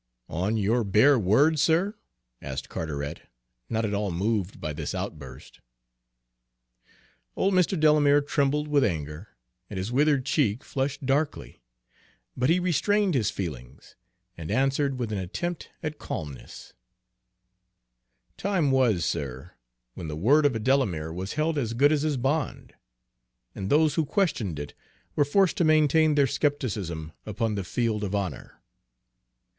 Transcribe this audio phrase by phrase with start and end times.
[0.29, 1.93] "On your bare word, sir?"
[2.41, 3.21] asked Carteret,
[3.69, 5.59] not at all moved by this outburst.
[7.35, 7.79] Old Mr.
[7.79, 9.27] Delamere trembled with anger,
[9.69, 11.61] and his withered cheek flushed darkly,
[12.35, 13.95] but he restrained his feelings,
[14.35, 16.73] and answered with an attempt at calmness:
[18.37, 19.51] "Time was, sir,
[19.93, 22.73] when the word of a Delamere was held as good as his bond,
[23.53, 24.73] and those who questioned it
[25.15, 28.63] were forced to maintain their skepticism upon the field of honor.